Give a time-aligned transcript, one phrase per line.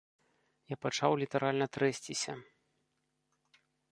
[0.73, 2.33] Я пачаў літаральна трэсціся.